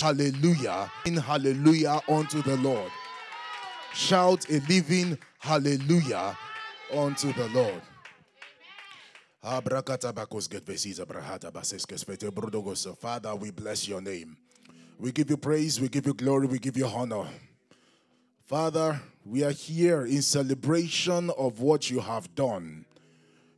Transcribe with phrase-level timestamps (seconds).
[0.00, 2.90] hallelujah in hallelujah unto the Lord.
[3.92, 6.36] Shout a living hallelujah
[6.92, 7.82] unto the Lord.
[13.00, 14.36] Father, we bless your name.
[14.98, 17.26] We give you praise, we give you glory, we give you honor.
[18.44, 22.84] Father, we are here in celebration of what you have done.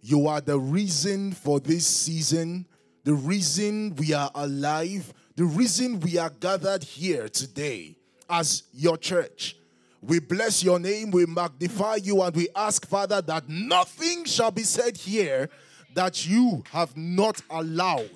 [0.02, 2.66] You are the reason for this season,
[3.04, 7.96] the reason we are alive, the reason we are gathered here today
[8.28, 9.56] as your church.
[10.02, 14.64] We bless your name, we magnify you, and we ask, Father, that nothing shall be
[14.64, 15.48] said here
[15.94, 18.10] that you have not allowed,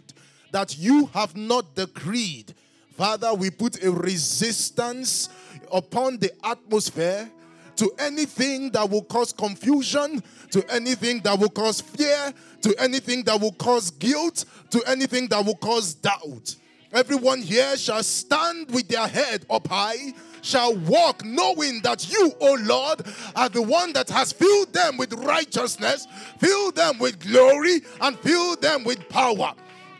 [0.51, 2.55] that you have not decreed.
[2.97, 5.29] Father, we put a resistance
[5.73, 7.30] upon the atmosphere
[7.77, 13.41] to anything that will cause confusion, to anything that will cause fear, to anything that
[13.41, 16.57] will cause guilt, to anything that will cause doubt.
[16.97, 22.57] Everyone here shall stand with their head up high, shall walk knowing that you, O
[22.63, 23.03] Lord,
[23.35, 26.07] are the one that has filled them with righteousness,
[26.38, 29.53] filled them with glory, and filled them with power.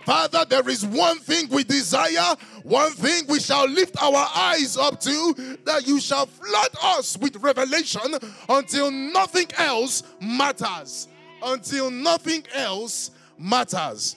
[0.07, 4.99] Father, there is one thing we desire, one thing we shall lift our eyes up
[5.01, 8.15] to, that you shall flood us with revelation
[8.49, 11.09] until nothing else matters.
[11.43, 14.17] Until nothing else matters.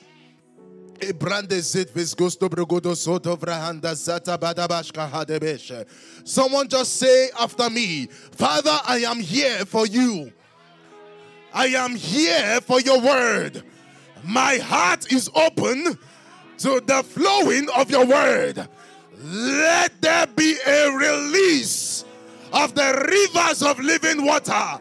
[6.24, 10.32] Someone just say after me, Father, I am here for you.
[11.54, 13.64] I am here for your word.
[14.24, 15.98] My heart is open
[16.60, 18.68] to the flowing of your word.
[19.22, 22.06] Let there be a release
[22.54, 24.80] of the rivers of living water,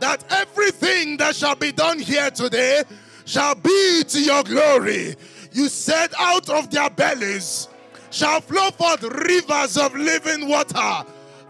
[0.00, 2.82] that everything that shall be done here today
[3.24, 5.16] shall be to your glory.
[5.52, 7.68] You said, out of their bellies
[8.10, 11.06] shall flow forth rivers of living water.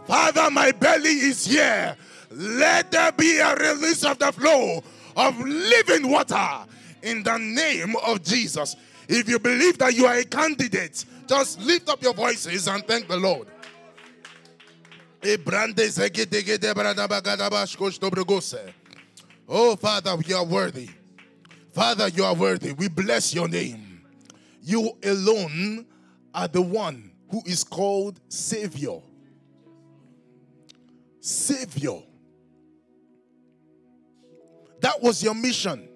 [0.06, 1.96] Father, my belly is here.
[2.30, 4.82] Let there be a release of the flow
[5.16, 6.66] of living water
[7.02, 8.76] in the name of Jesus.
[9.08, 13.08] If you believe that you are a candidate, just lift up your voices and thank
[13.08, 13.48] the Lord.
[19.48, 20.88] Oh, Father, you are worthy.
[21.72, 22.72] Father, you are worthy.
[22.72, 23.91] We bless your name.
[24.62, 25.86] You alone
[26.32, 29.00] are the one who is called Savior.
[31.20, 32.00] Savior.
[34.80, 35.88] That was your mission.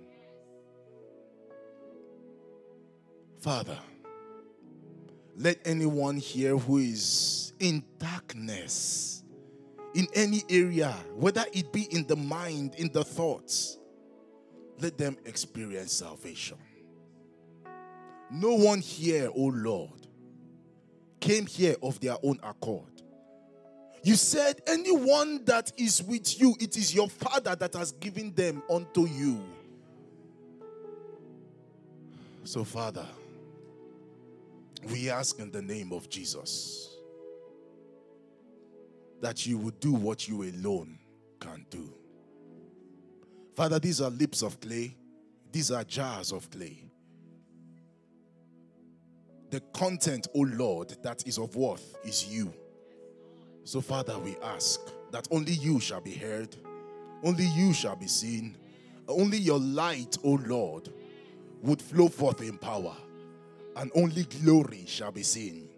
[3.41, 3.79] Father,
[5.37, 9.23] let anyone here who is in darkness,
[9.95, 13.79] in any area, whether it be in the mind, in the thoughts,
[14.81, 16.59] let them experience salvation.
[18.31, 20.07] No one here, oh Lord,
[21.21, 22.91] came here of their own accord.
[24.03, 28.63] You said, Anyone that is with you, it is your Father that has given them
[28.71, 29.45] unto you.
[32.45, 33.07] So, Father,
[34.93, 36.97] we ask in the name of Jesus
[39.21, 40.99] that you would do what you alone
[41.41, 41.93] can do.
[43.57, 44.97] Father, these are lips of clay,
[45.51, 46.85] these are jars of clay.
[49.51, 52.53] The content, O oh Lord, that is of worth is you.
[53.65, 54.81] So, Father, we ask
[55.13, 56.55] that only you shall be heard,
[57.23, 58.57] only you shall be seen,
[59.09, 60.89] only your light, O oh Lord,
[61.63, 62.95] would flow forth in power
[63.77, 65.69] and only glory shall be seen.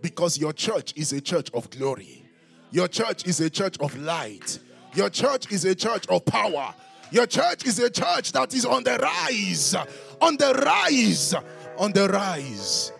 [0.00, 2.24] Because your church is a church of glory.
[2.70, 4.58] Your church is a church of light.
[4.94, 6.74] Your church is a church of power.
[7.10, 9.74] Your church is a church that is on the rise.
[10.20, 11.34] On the rise.
[11.78, 12.92] On the rise.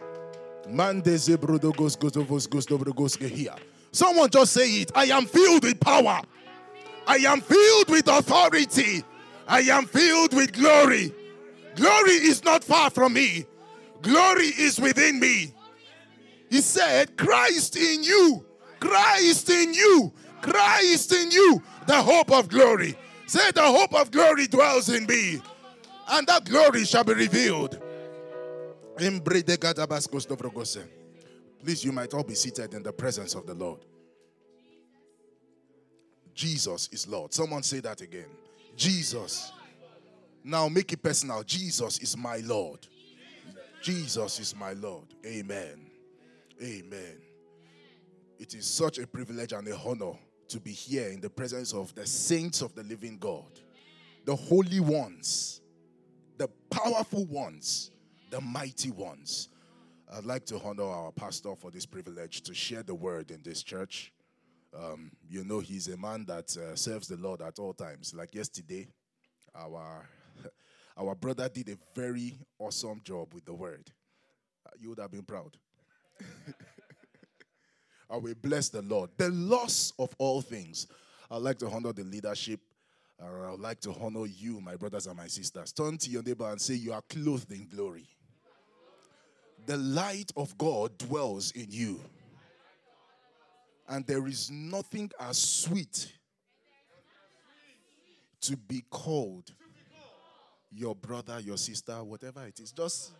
[3.90, 4.92] Someone just say it.
[4.94, 6.20] I am filled with power.
[7.06, 9.02] I am filled with authority.
[9.46, 11.12] I am filled with glory.
[11.74, 13.46] Glory is not far from me.
[14.02, 15.54] Glory is within me.
[16.50, 18.44] He said, Christ in you,
[18.80, 22.96] Christ in you, Christ in you, the hope of glory.
[23.26, 25.42] Say, the hope of glory dwells in me,
[26.10, 27.78] and that glory shall be revealed.
[31.62, 33.84] Please, you might all be seated in the presence of the Lord.
[36.34, 37.34] Jesus is Lord.
[37.34, 38.28] Someone say that again.
[38.76, 39.52] Jesus.
[40.44, 41.42] Now make it personal.
[41.42, 42.86] Jesus is my Lord.
[43.82, 45.06] Jesus is my Lord.
[45.26, 45.90] Amen.
[46.62, 47.20] Amen.
[48.38, 50.12] It is such a privilege and a honor
[50.48, 53.60] to be here in the presence of the saints of the living God,
[54.24, 55.60] the holy ones,
[56.38, 57.90] the powerful ones,
[58.30, 59.48] the mighty ones.
[60.12, 63.62] I'd like to honor our pastor for this privilege to share the word in this
[63.62, 64.12] church.
[64.74, 68.14] Um, you know, he's a man that uh, serves the Lord at all times.
[68.14, 68.88] Like yesterday,
[69.54, 70.08] our
[70.96, 73.90] our brother did a very awesome job with the word.
[74.66, 75.56] Uh, you would have been proud.
[78.10, 79.10] I will bless the Lord.
[79.16, 80.86] The loss of all things.
[81.30, 82.60] I'd like to honor the leadership.
[83.20, 85.72] Uh, I'd like to honor you, my brothers and my sisters.
[85.72, 88.06] Turn to your neighbor and say, You are clothed in glory.
[89.68, 92.00] The light of God dwells in you.
[93.86, 96.10] And there is nothing as sweet
[98.40, 99.52] to be called
[100.72, 102.72] your brother, your sister, whatever it is.
[102.72, 103.12] Just,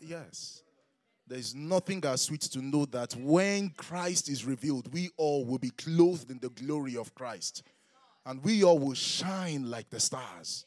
[0.00, 0.62] yes.
[1.26, 5.70] There's nothing as sweet to know that when Christ is revealed, we all will be
[5.70, 7.64] clothed in the glory of Christ.
[8.24, 10.64] And we all will shine like the stars.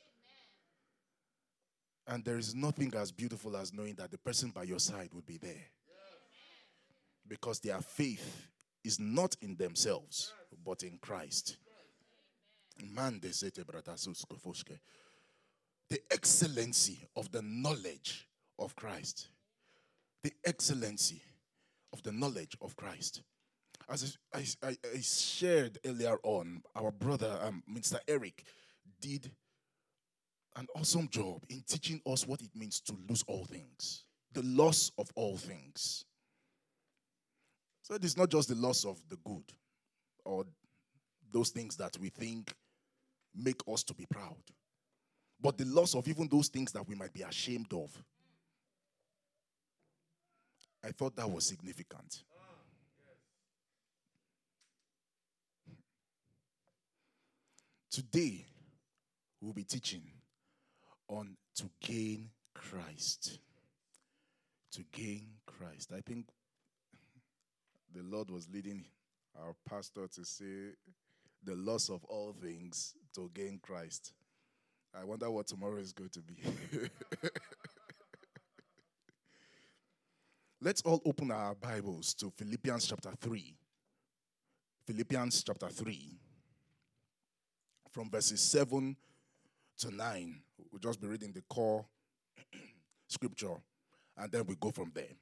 [2.08, 5.22] And there is nothing as beautiful as knowing that the person by your side will
[5.22, 5.70] be there.
[7.28, 8.48] Because their faith
[8.84, 10.34] is not in themselves,
[10.66, 11.58] but in Christ.
[12.84, 13.50] Man, they say
[15.90, 18.28] the excellency of the knowledge
[18.60, 19.30] of Christ
[20.24, 21.22] the excellency
[21.92, 23.22] of the knowledge of Christ.
[23.90, 27.98] As I, I, I shared earlier on, our brother, um, Mr.
[28.08, 28.46] Eric,
[29.02, 29.30] did
[30.56, 34.04] an awesome job in teaching us what it means to lose all things,
[34.34, 36.06] the loss of all things.
[37.82, 39.44] So it is not just the loss of the good
[40.26, 40.46] or
[41.32, 42.54] those things that we think
[43.36, 44.44] make us to be proud,
[45.42, 47.92] but the loss of even those things that we might be ashamed of
[50.84, 52.24] I thought that was significant.
[57.90, 58.46] Today,
[59.40, 60.02] we'll be teaching
[61.14, 63.40] on to gain Christ.
[64.74, 65.92] To gain Christ.
[65.96, 66.28] I think
[67.94, 68.86] the Lord was leading
[69.40, 70.74] our pastor to say
[71.44, 74.14] the loss of all things to gain Christ.
[75.00, 76.36] I wonder what tomorrow is going to be.
[80.62, 83.56] Let's all open our Bibles to Philippians chapter 3.
[84.86, 86.18] Philippians chapter 3,
[87.92, 88.96] from verses 7
[89.80, 90.42] to 9.
[90.72, 91.86] We'll just be reading the core
[93.08, 93.56] scripture
[94.18, 95.16] and then we go from there.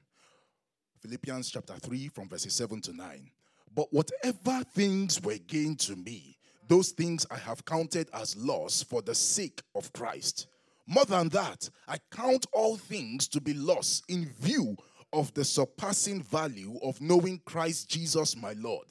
[1.00, 3.30] Philippians chapter 3, from verses 7 to 9.
[3.74, 6.36] But whatever things were gained to me,
[6.68, 10.46] those things I have counted as loss for the sake of Christ.
[10.86, 14.76] More than that, I count all things to be loss in view
[15.12, 18.86] of the surpassing value of knowing Christ Jesus my Lord,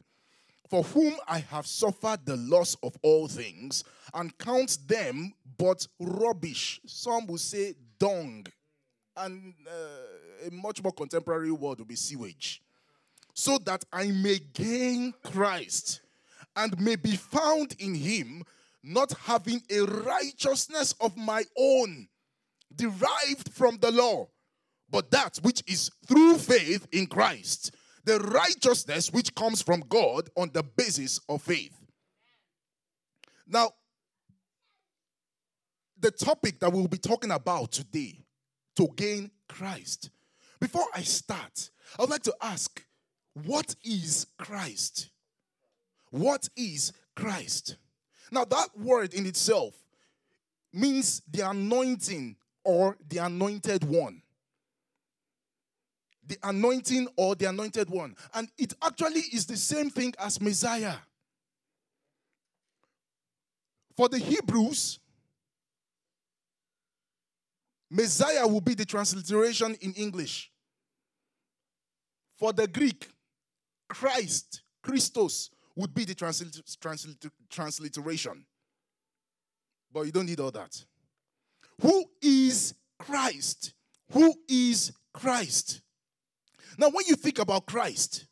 [0.72, 3.84] for whom I have suffered the loss of all things,
[4.14, 6.80] and count them but rubbish.
[6.86, 8.46] Some will say dung,
[9.18, 12.62] and uh, a much more contemporary word would be sewage,
[13.34, 16.00] so that I may gain Christ
[16.56, 18.46] and may be found in him,
[18.82, 22.08] not having a righteousness of my own
[22.74, 24.26] derived from the law
[24.92, 30.50] but that which is through faith in Christ, the righteousness which comes from God on
[30.54, 31.78] the basis of faith.
[33.48, 33.72] Now,
[36.00, 38.26] the topic that we'll be talking about today
[38.76, 40.10] to gain Christ.
[40.60, 42.84] Before I start, I would like to ask
[43.34, 45.10] what is Christ?
[46.10, 47.78] What is Christ?
[48.32, 49.74] Now, that word in itself
[50.74, 54.21] means the anointing or the anointed one
[56.28, 58.16] the anointing or the anointed one.
[58.34, 60.96] And it actually is the same thing as Messiah.
[63.98, 65.00] For the Hebrews,
[67.90, 70.50] Messiah will be the transliteration in English.
[72.38, 73.10] For the Greek,
[73.90, 76.16] Christ, Christos, would be the
[77.50, 78.46] transliteration.
[79.92, 80.86] But you don't need all that.
[81.82, 83.74] Who is Christ?
[84.12, 85.82] Who is Christ?
[86.78, 88.26] Now, when you think about Christ,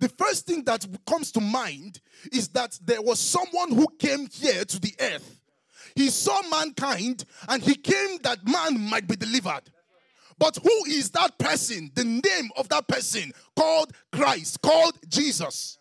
[0.00, 2.00] the first thing that comes to mind
[2.32, 5.40] is that there was someone who came here to the earth.
[5.94, 9.62] He saw mankind and he came that man might be delivered.
[10.38, 11.90] But who is that person?
[11.94, 15.78] The name of that person called Christ, called Jesus.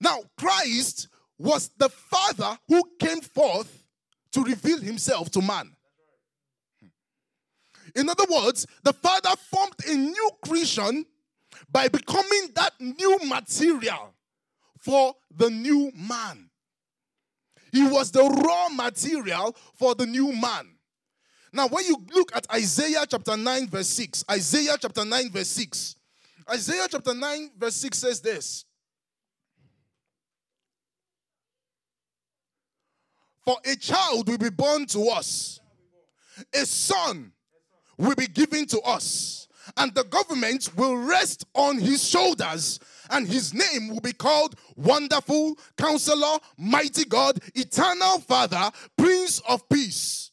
[0.00, 1.08] Now, Christ
[1.38, 3.84] was the Father who came forth
[4.32, 5.76] to reveal himself to man.
[7.94, 11.04] In other words, the Father formed a new creation
[11.70, 14.14] by becoming that new material
[14.78, 16.50] for the new man.
[17.72, 20.68] He was the raw material for the new man.
[21.52, 25.96] Now, when you look at Isaiah chapter 9, verse 6, Isaiah chapter 9, verse 6,
[26.50, 28.64] Isaiah chapter 9, verse 6 says this
[33.44, 35.60] For a child will be born to us,
[36.54, 37.32] a son
[37.98, 43.52] will be given to us, and the government will rest on his shoulders, and his
[43.52, 50.30] name will be called Wonderful, Counselor, Mighty God, Eternal Father, Prince of Peace.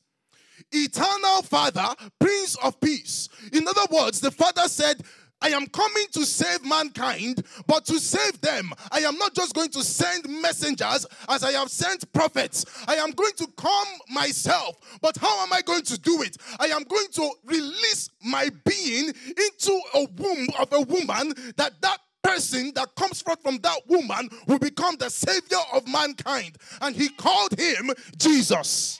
[0.71, 1.87] Eternal Father,
[2.19, 3.29] Prince of Peace.
[3.53, 5.01] In other words, the Father said,
[5.41, 9.69] I am coming to save mankind, but to save them, I am not just going
[9.69, 12.65] to send messengers as I have sent prophets.
[12.87, 14.77] I am going to come myself.
[15.01, 16.37] But how am I going to do it?
[16.59, 21.97] I am going to release my being into a womb of a woman that that
[22.23, 26.57] person that comes forth from that woman will become the savior of mankind.
[26.81, 28.99] And he called him Jesus.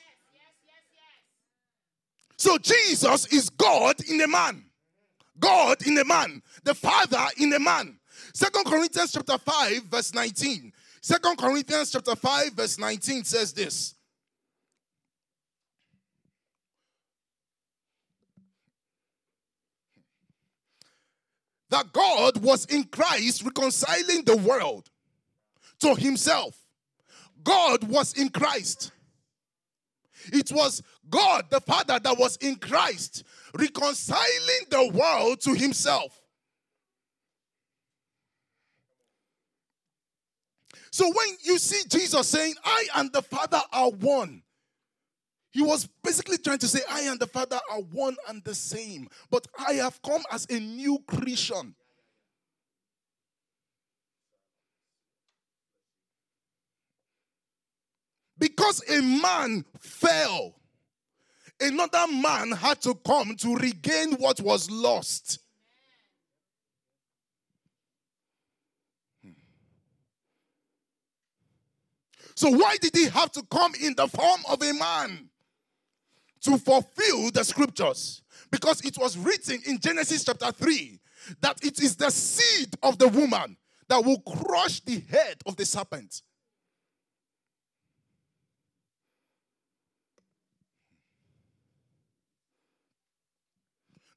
[2.38, 4.64] So Jesus is God in a man.
[5.39, 7.98] God in a man, the Father in a man.
[8.34, 10.72] Second Corinthians chapter 5, verse 19.
[11.01, 13.96] Second Corinthians chapter 5, verse 19 says this.
[21.70, 24.89] That God was in Christ reconciling the world
[25.80, 26.58] to himself.
[27.44, 28.92] God was in Christ.
[30.34, 36.22] It was God the Father that was in Christ reconciling the world to himself.
[40.91, 44.41] So when you see Jesus saying, I and the Father are one,
[45.51, 49.10] he was basically trying to say, I and the Father are one and the same,
[49.29, 51.75] but I have come as a new creation.
[58.46, 60.54] Because a man fell,
[61.60, 65.40] another man had to come to regain what was lost.
[69.24, 69.32] Hmm.
[72.36, 75.28] So, why did he have to come in the form of a man?
[76.42, 78.22] To fulfill the scriptures.
[78.52, 81.00] Because it was written in Genesis chapter 3
[81.42, 83.58] that it is the seed of the woman
[83.90, 86.22] that will crush the head of the serpent.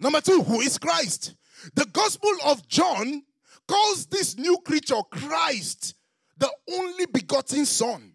[0.00, 1.34] Number two, who is Christ?
[1.74, 3.22] The Gospel of John
[3.66, 5.94] calls this new creature Christ,
[6.36, 8.12] the only begotten Son.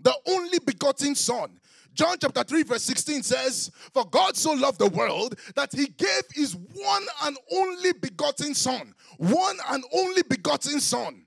[0.00, 1.58] The only begotten Son.
[1.94, 6.22] John chapter 3, verse 16 says, For God so loved the world that he gave
[6.32, 8.94] his one and only begotten Son.
[9.18, 11.26] One and only begotten Son.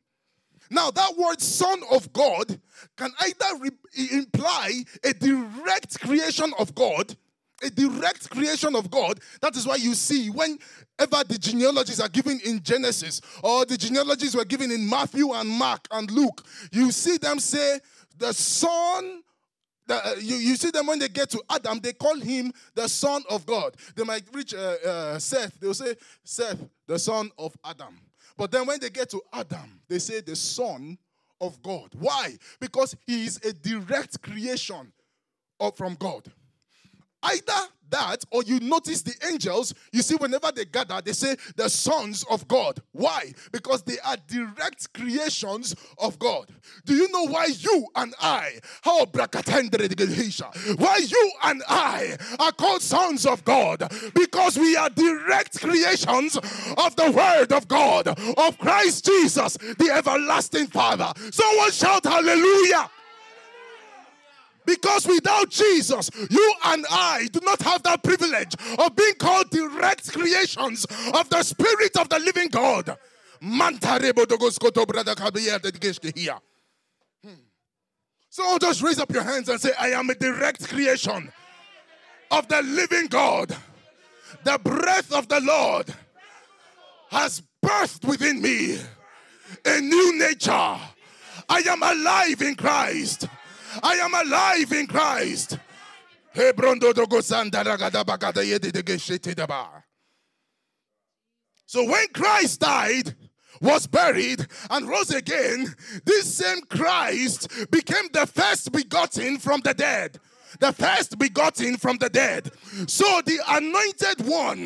[0.72, 2.60] Now, that word Son of God
[2.98, 3.70] can either re-
[4.12, 7.16] imply a direct creation of God
[7.64, 9.20] a direct creation of God.
[9.42, 14.36] That is why you see whenever the genealogies are given in Genesis or the genealogies
[14.36, 17.80] were given in Matthew and Mark and Luke, you see them say
[18.18, 19.22] the son.
[19.88, 22.90] The, uh, you, you see them when they get to Adam, they call him the
[22.90, 23.76] son of God.
[23.96, 26.58] They might reach uh, uh, Seth, they'll say Seth,
[26.88, 28.00] the son of Adam.
[28.36, 30.98] But then when they get to Adam, they say the son
[31.40, 31.90] of God.
[32.00, 32.36] Why?
[32.60, 34.92] Because he is a direct creation
[35.60, 36.32] of, from God.
[37.26, 41.70] Either that or you notice the angels, you see, whenever they gather, they say the
[41.70, 42.82] sons of God.
[42.92, 43.34] Why?
[43.52, 46.50] Because they are direct creations of God.
[46.86, 53.26] Do you know why you and I, how why you and I are called sons
[53.26, 53.92] of God?
[54.14, 60.68] Because we are direct creations of the Word of God, of Christ Jesus, the everlasting
[60.68, 61.12] Father.
[61.32, 62.90] Someone shout hallelujah.
[64.66, 70.12] Because without Jesus, you and I do not have that privilege of being called direct
[70.12, 72.98] creations of the Spirit of the living God.
[77.24, 77.34] Hmm.
[78.30, 81.32] So just raise up your hands and say, I am a direct creation
[82.32, 83.56] of the living God.
[84.44, 85.94] The breath of the Lord
[87.10, 88.80] has birthed within me
[89.64, 90.52] a new nature.
[90.52, 93.28] I am alive in Christ.
[93.84, 95.60] I am alive in Christ.
[101.68, 103.16] So when Christ died,
[103.62, 110.20] was buried, and rose again, this same Christ became the first begotten from the dead.
[110.60, 112.52] The first begotten from the dead.
[112.88, 114.66] So the anointed one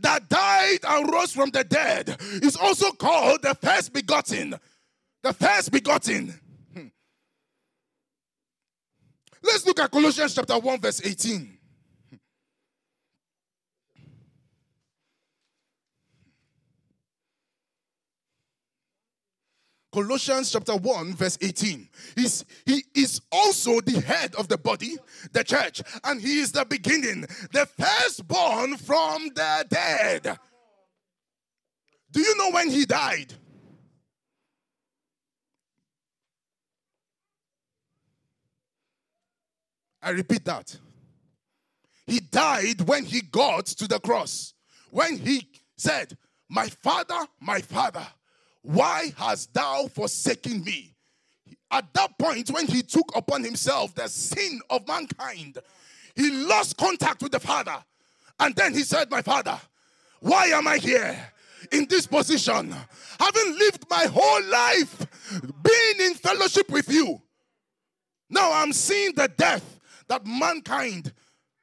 [0.00, 4.54] that died and rose from the dead is also called the first begotten.
[5.22, 6.34] The first begotten.
[9.48, 11.58] Let's look at Colossians chapter 1, verse 18.
[19.90, 21.88] Colossians chapter 1, verse 18.
[22.14, 24.96] He's, he is also the head of the body,
[25.32, 30.38] the church, and he is the beginning, the firstborn from the dead.
[32.12, 33.32] Do you know when he died?
[40.02, 40.76] I repeat that.
[42.06, 44.54] He died when he got to the cross.
[44.90, 46.16] When he said,
[46.48, 48.06] My father, my father,
[48.62, 50.94] why hast thou forsaken me?
[51.70, 55.58] At that point, when he took upon himself the sin of mankind,
[56.14, 57.76] he lost contact with the Father.
[58.40, 59.58] And then he said, My Father,
[60.20, 61.16] why am I here
[61.70, 62.74] in this position?
[63.20, 65.06] Having lived my whole life
[65.62, 67.20] being in fellowship with you.
[68.30, 69.77] Now I'm seeing the death
[70.08, 71.12] that mankind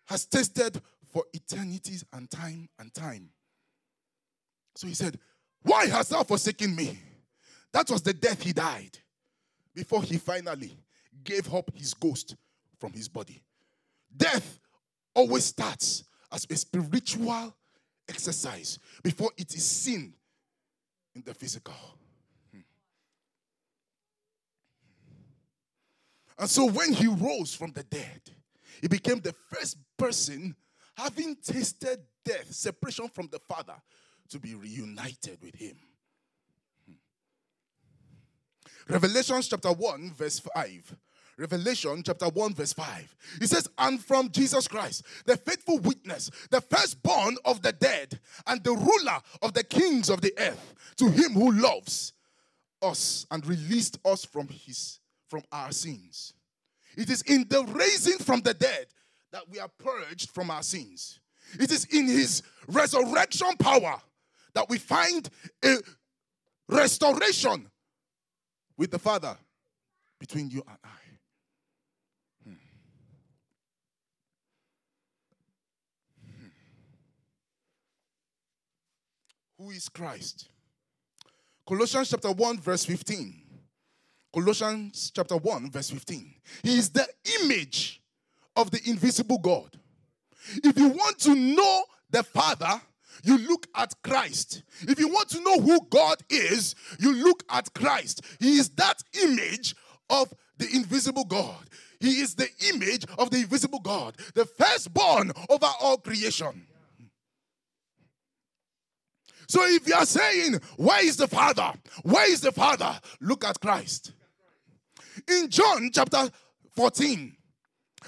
[0.05, 3.29] has tasted for eternities and time and time.
[4.75, 5.17] So he said,
[5.61, 6.99] Why hast thou forsaken me?
[7.71, 8.97] That was the death he died
[9.73, 10.77] before he finally
[11.23, 12.35] gave up his ghost
[12.79, 13.41] from his body.
[14.15, 14.59] Death
[15.13, 17.55] always starts as a spiritual
[18.07, 20.13] exercise before it is seen
[21.15, 21.73] in the physical.
[22.51, 22.59] Hmm.
[26.37, 28.21] And so when he rose from the dead,
[28.81, 30.55] he became the first person
[30.97, 33.75] having tasted death, separation from the Father,
[34.29, 35.77] to be reunited with him.
[36.87, 36.93] Hmm.
[38.93, 40.95] Revelation chapter 1, verse 5.
[41.37, 43.15] Revelation chapter 1, verse 5.
[43.39, 48.63] He says, And from Jesus Christ, the faithful witness, the firstborn of the dead, and
[48.63, 52.13] the ruler of the kings of the earth, to him who loves
[52.81, 56.34] us and released us from his from our sins.
[56.97, 58.87] It is in the raising from the dead
[59.31, 61.19] that we are purged from our sins.
[61.59, 64.01] It is in his resurrection power
[64.53, 65.29] that we find
[65.63, 65.75] a
[66.67, 67.69] restoration
[68.77, 69.37] with the Father
[70.19, 70.87] between you and I.
[72.43, 72.55] Hmm.
[76.25, 76.47] Hmm.
[79.59, 80.49] Who is Christ?
[81.67, 83.44] Colossians chapter 1, verse 15.
[84.35, 86.35] Colossians chapter 1, verse 15.
[86.63, 87.07] He is the
[87.41, 88.01] image
[88.57, 89.79] of the invisible God.
[90.61, 92.81] If you want to know the Father,
[93.23, 94.63] you look at Christ.
[94.81, 98.25] If you want to know who God is, you look at Christ.
[98.41, 99.73] He is that image
[100.09, 101.69] of the invisible God.
[102.01, 106.67] He is the image of the invisible God, the firstborn over all creation.
[109.47, 111.71] So if you are saying, Where is the Father?
[112.03, 112.99] Where is the Father?
[113.21, 114.11] Look at Christ.
[115.29, 116.29] In John chapter
[116.75, 117.35] 14,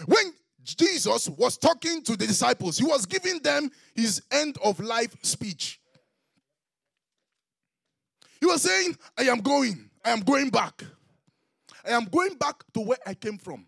[0.06, 0.34] when
[0.76, 2.78] Jesus was talking to the disciples.
[2.78, 5.80] He was giving them his end of life speech.
[8.42, 10.84] He was saying, I am going, I am going back.
[11.86, 13.66] I am going back to where I came from.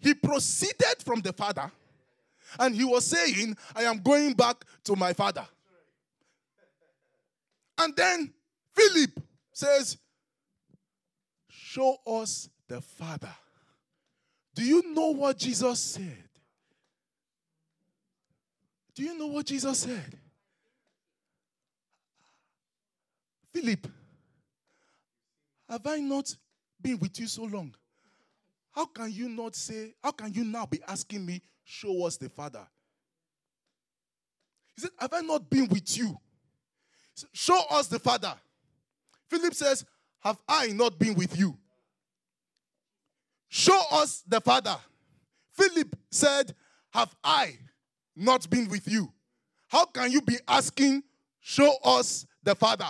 [0.00, 1.70] He proceeded from the Father
[2.58, 5.46] and he was saying, I am going back to my Father.
[7.76, 8.32] And then
[8.74, 9.10] Philip
[9.52, 9.98] says,
[11.72, 13.32] Show us the Father.
[14.56, 16.28] Do you know what Jesus said?
[18.92, 20.18] Do you know what Jesus said?
[23.52, 23.86] Philip,
[25.68, 26.34] have I not
[26.82, 27.72] been with you so long?
[28.72, 32.28] How can you not say, how can you now be asking me, show us the
[32.28, 32.66] Father?
[34.74, 36.18] He said, Have I not been with you?
[37.32, 38.34] Show us the Father.
[39.28, 39.84] Philip says,
[40.20, 41.56] Have I not been with you?
[43.48, 44.76] Show us the Father.
[45.52, 46.54] Philip said,
[46.90, 47.58] Have I
[48.14, 49.12] not been with you?
[49.68, 51.02] How can you be asking,
[51.40, 52.88] Show us the Father?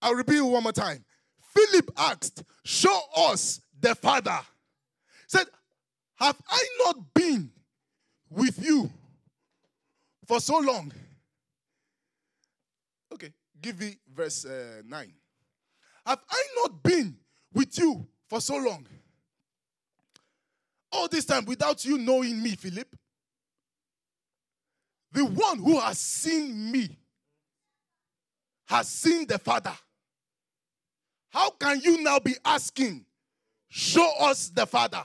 [0.00, 1.04] I'll repeat one more time.
[1.40, 4.38] Philip asked, Show us the Father.
[5.26, 5.46] Said,
[6.16, 7.50] Have I not been
[8.30, 8.90] with you
[10.26, 10.92] for so long?
[13.60, 15.12] Give me verse uh, 9.
[16.06, 17.16] Have I not been
[17.52, 18.86] with you for so long?
[20.90, 22.88] All this time without you knowing me, Philip.
[25.12, 26.96] The one who has seen me
[28.66, 29.72] has seen the Father.
[31.30, 33.04] How can you now be asking,
[33.68, 35.02] show us the Father?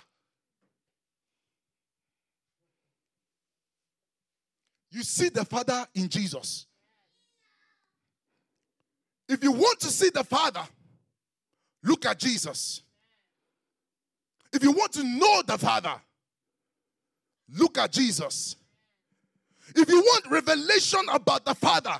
[4.91, 6.67] You see the Father in Jesus.
[9.29, 10.63] If you want to see the Father,
[11.83, 12.81] Look at Jesus.
[14.51, 15.95] If you want to know the Father,
[17.57, 18.55] look at Jesus.
[19.75, 21.95] If you want revelation about the Father,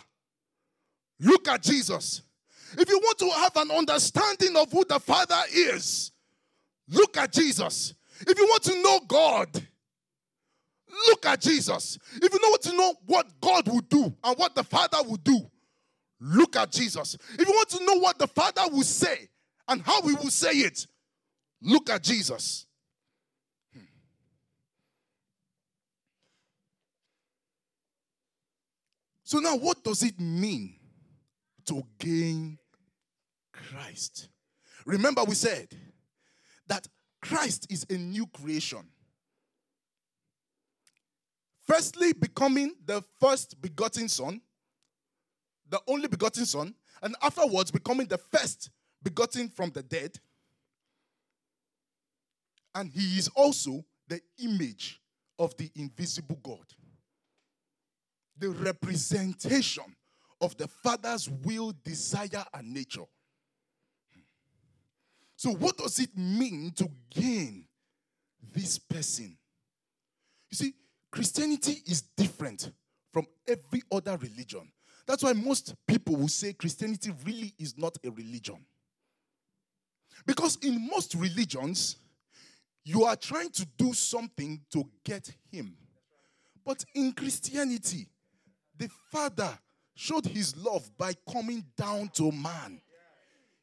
[1.19, 2.21] look at Jesus.
[2.77, 6.11] If you want to have an understanding of who the Father is,
[6.87, 7.93] look at Jesus.
[8.21, 9.49] If you want to know God,
[11.07, 11.97] look at Jesus.
[12.15, 15.49] If you want to know what God will do and what the Father will do,
[16.23, 17.15] look at Jesus.
[17.37, 19.29] If you want to know what the Father will say
[19.67, 20.87] and how he will say it,
[21.61, 22.65] look at Jesus.
[23.73, 23.83] Hmm.
[29.23, 30.75] So now, what does it mean
[31.65, 32.57] to gain
[33.51, 34.29] Christ?
[34.85, 35.67] Remember, we said
[36.67, 36.87] that
[37.21, 38.83] Christ is a new creation.
[41.65, 44.41] Firstly, becoming the first begotten Son,
[45.73, 48.69] the only begotten Son, and afterwards becoming the first
[49.01, 50.19] begotten from the dead.
[52.75, 55.01] And he is also the image
[55.39, 56.65] of the invisible God
[58.37, 59.83] the representation
[60.41, 63.05] of the Father's will, desire, and nature.
[65.35, 67.65] So, what does it mean to gain
[68.51, 69.37] this person?
[70.49, 70.73] You see,
[71.11, 72.71] Christianity is different
[73.11, 74.69] from every other religion.
[75.05, 78.57] That's why most people will say Christianity really is not a religion.
[80.25, 81.97] Because in most religions,
[82.85, 85.75] you are trying to do something to get Him.
[86.65, 88.07] But in Christianity,
[88.77, 89.57] the Father
[89.95, 92.81] showed his love by coming down to man.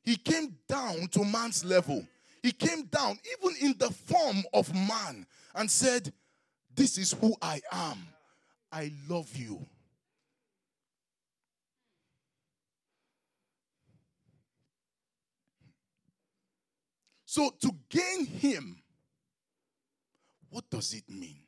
[0.03, 2.07] He came down to man's level.
[2.43, 6.13] He came down, even in the form of man, and said,
[6.75, 7.99] This is who I am.
[8.73, 9.67] I love you.
[17.31, 18.77] So, to gain him,
[20.49, 21.39] what does it mean?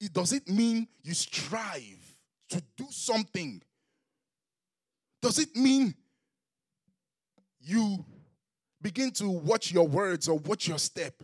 [0.00, 2.16] It does it mean you strive
[2.48, 3.62] to do something,
[5.20, 5.94] does it mean
[7.60, 8.04] you
[8.80, 11.14] begin to watch your words or watch your step?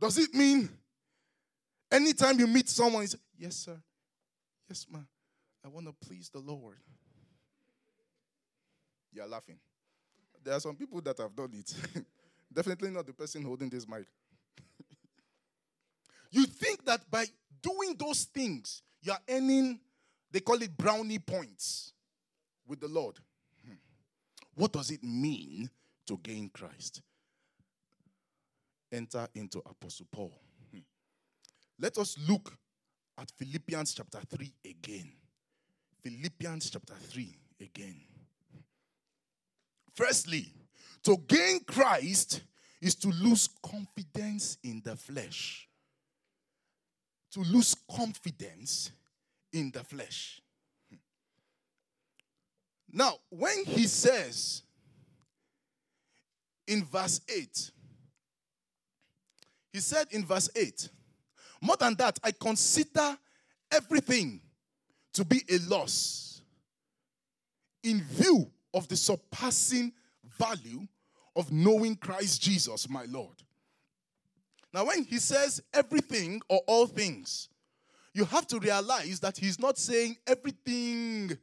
[0.00, 0.68] Does it mean
[1.92, 3.80] anytime you meet someone, you say, Yes, sir.
[4.68, 5.06] Yes, ma'am.
[5.64, 6.78] I want to please the Lord.
[9.12, 9.60] You're laughing.
[10.44, 11.74] There are some people that have done it.
[12.52, 14.04] Definitely not the person holding this mic.
[16.30, 17.24] you think that by
[17.62, 19.80] doing those things, you are earning,
[20.30, 21.92] they call it brownie points
[22.66, 23.18] with the Lord.
[23.66, 23.76] Hmm.
[24.54, 25.70] What does it mean
[26.06, 27.00] to gain Christ?
[28.92, 30.38] Enter into Apostle Paul.
[30.70, 30.80] Hmm.
[31.80, 32.54] Let us look
[33.18, 35.12] at Philippians chapter 3 again.
[36.02, 38.00] Philippians chapter 3 again.
[39.94, 40.52] Firstly,
[41.04, 42.42] to gain Christ
[42.80, 45.68] is to lose confidence in the flesh
[47.34, 48.92] to lose confidence
[49.52, 50.40] in the flesh.
[52.92, 54.62] Now, when he says
[56.68, 57.70] in verse 8,
[59.72, 60.88] he said in verse 8,
[61.60, 63.18] more than that, I consider
[63.72, 64.40] everything
[65.14, 66.40] to be a loss
[67.82, 69.92] in view of the surpassing
[70.38, 70.86] value
[71.36, 73.42] of knowing Christ Jesus, my Lord.
[74.72, 77.48] Now, when he says everything or all things,
[78.12, 81.36] you have to realize that he's not saying everything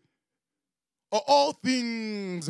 [1.11, 2.49] or all things.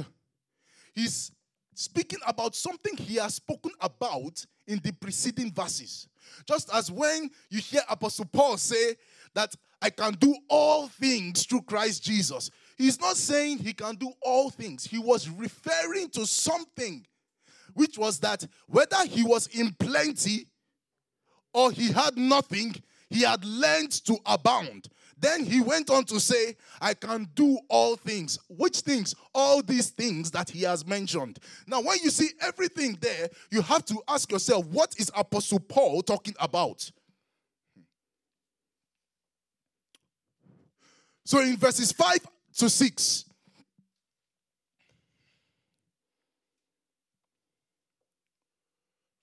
[0.93, 1.31] He's
[1.73, 6.07] speaking about something he has spoken about in the preceding verses.
[6.47, 8.95] Just as when you hear Apostle Paul say
[9.33, 14.11] that I can do all things through Christ Jesus, he's not saying he can do
[14.21, 14.85] all things.
[14.85, 17.05] He was referring to something,
[17.73, 20.47] which was that whether he was in plenty
[21.53, 22.75] or he had nothing,
[23.09, 24.87] he had learned to abound.
[25.17, 28.39] Then he went on to say, I can do all things.
[28.49, 29.13] Which things?
[29.35, 31.37] All these things that he has mentioned.
[31.67, 36.01] Now, when you see everything there, you have to ask yourself, what is Apostle Paul
[36.01, 36.89] talking about?
[41.23, 42.17] So, in verses 5
[42.57, 43.25] to 6,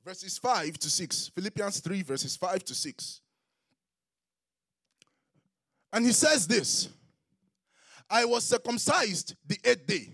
[0.05, 1.31] verses 5 to 6.
[1.35, 3.21] Philippians 3, verses 5 to 6.
[5.93, 6.89] And he says this
[8.11, 10.09] I was circumcised the eighth day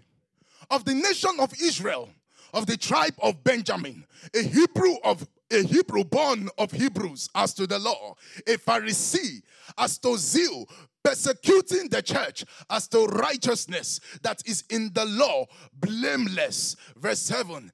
[0.71, 2.11] of the nation of Israel,
[2.53, 7.67] of the tribe of Benjamin, a Hebrew of a Hebrew born of Hebrews as to
[7.67, 8.15] the law,
[8.47, 9.43] a Pharisee
[9.79, 10.67] as to zeal,
[11.05, 16.75] persecuting the church as to righteousness that is in the law, blameless.
[16.97, 17.71] Verse 7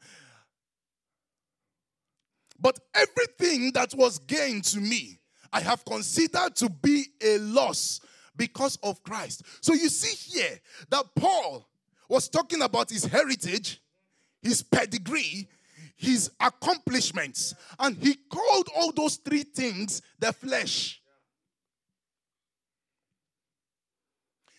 [2.61, 5.19] but everything that was gained to me,
[5.53, 8.01] I have considered to be a loss
[8.37, 9.43] because of Christ.
[9.61, 11.67] So you see here that Paul
[12.09, 13.81] was talking about his heritage,
[14.43, 15.49] his pedigree,
[15.97, 21.00] his accomplishments, and he called all those three things the flesh.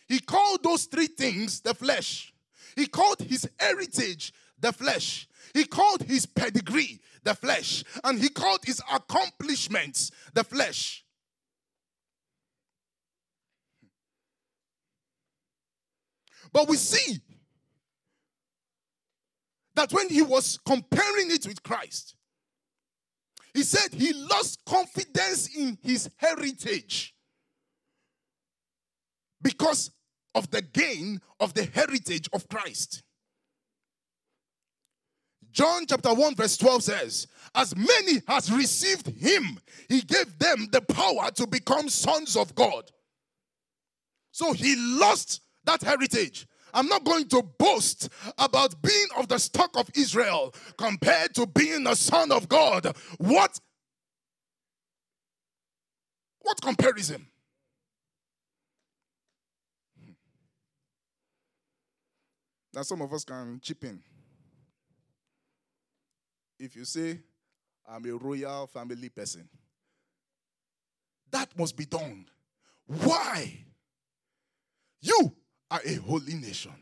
[0.08, 2.32] He called those three things the flesh.
[2.76, 5.28] He called his heritage the flesh.
[5.54, 7.84] He called his pedigree the flesh.
[8.04, 11.04] And he called his accomplishments the flesh.
[16.52, 17.20] But we see
[19.74, 22.14] that when he was comparing it with Christ,
[23.54, 27.14] he said he lost confidence in his heritage
[29.42, 29.90] because
[30.34, 33.02] of the gain of the heritage of Christ.
[35.50, 40.80] John chapter 1 verse 12 says, as many has received him, he gave them the
[40.80, 42.90] power to become sons of God.
[44.30, 46.46] So he lost that heritage.
[46.72, 51.86] I'm not going to boast about being of the stock of Israel compared to being
[51.86, 52.96] a son of God.
[53.18, 53.60] What?
[56.40, 57.26] What comparison?
[62.74, 64.00] Now, some of us can chip in.
[66.58, 67.18] If you say,
[67.88, 69.48] I'm a royal family person,
[71.30, 72.26] that must be done.
[72.86, 73.64] Why?
[75.00, 75.34] You
[75.70, 76.72] are a holy nation,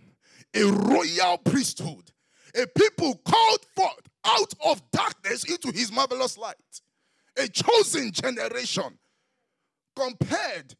[0.55, 2.11] a royal priesthood,
[2.55, 6.83] a people called forth out of darkness into his marvelous light,
[7.38, 8.98] a chosen generation
[9.96, 10.74] compared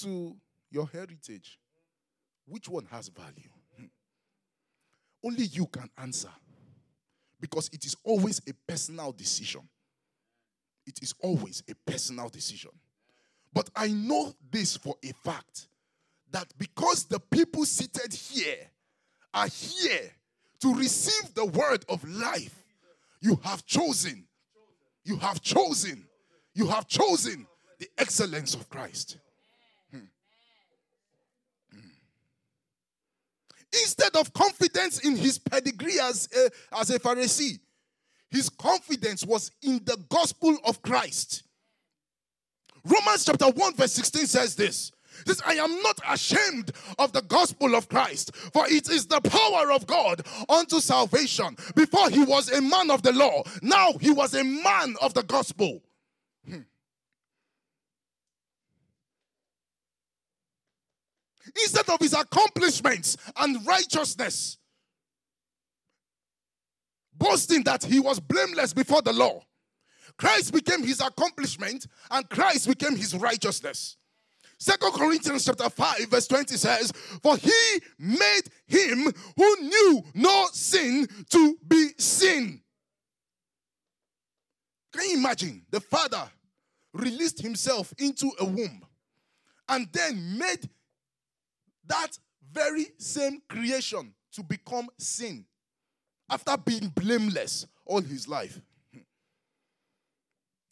[0.00, 0.36] to
[0.70, 1.58] your heritage.
[2.46, 3.50] Which one has value?
[5.24, 6.30] Only you can answer
[7.40, 9.62] because it is always a personal decision.
[10.86, 12.70] It is always a personal decision.
[13.52, 15.68] But I know this for a fact
[16.30, 18.70] that because the people seated here
[19.34, 20.10] are here
[20.60, 22.54] to receive the word of life,
[23.20, 24.24] you have chosen,
[25.04, 26.04] you have chosen,
[26.54, 27.46] you have chosen
[27.78, 29.18] the excellence of Christ.
[29.90, 29.98] Hmm.
[31.72, 31.78] Hmm.
[33.72, 37.58] Instead of confidence in his pedigree as a, as a Pharisee,
[38.30, 41.44] his confidence was in the gospel of Christ.
[42.84, 44.92] Romans chapter 1, verse 16 says this
[45.26, 49.72] This I am not ashamed of the gospel of Christ, for it is the power
[49.72, 51.56] of God unto salvation.
[51.74, 55.22] Before he was a man of the law, now he was a man of the
[55.22, 55.82] gospel.
[56.48, 56.60] Hmm.
[61.62, 64.58] Instead of his accomplishments and righteousness,
[67.14, 69.42] boasting that he was blameless before the law,
[70.16, 73.96] Christ became his accomplishment and Christ became his righteousness.
[74.58, 81.06] Second Corinthians chapter 5 verse 20 says, For he made him who knew no sin
[81.30, 82.60] to be sin.
[84.92, 85.64] Can you imagine?
[85.70, 86.28] The father
[86.92, 88.82] released himself into a womb
[89.68, 90.68] and then made
[91.88, 92.18] that
[92.52, 95.44] very same creation to become sin
[96.30, 98.60] after being blameless all his life.
[98.92, 99.00] Hmm.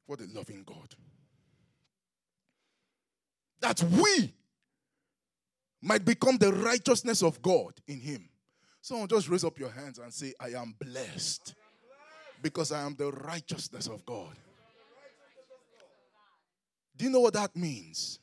[0.07, 0.95] What a loving God
[3.61, 4.33] that we
[5.83, 8.29] might become the righteousness of God in Him.
[8.81, 11.55] Someone just raise up your hands and say, I am blessed
[12.43, 14.37] because I am the righteousness of God.
[16.97, 18.21] Do you know what that means?